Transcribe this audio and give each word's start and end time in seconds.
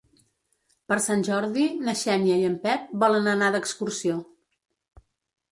Per 0.91 0.97
Sant 1.07 1.25
Jordi 1.27 1.67
na 1.89 1.95
Xènia 2.01 2.39
i 2.39 2.47
en 2.53 2.57
Pep 2.65 2.89
volen 3.05 3.31
anar 3.35 3.51
d'excursió. 3.57 4.21